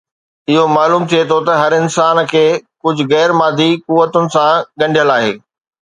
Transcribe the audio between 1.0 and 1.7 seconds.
ٿئي ٿو ته